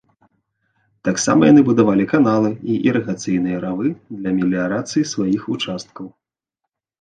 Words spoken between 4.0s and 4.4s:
для